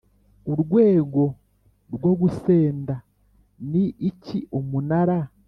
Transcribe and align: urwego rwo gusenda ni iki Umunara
urwego 0.51 1.23
rwo 1.93 2.11
gusenda 2.21 2.95
ni 3.71 3.83
iki 4.09 4.37
Umunara 4.59 5.17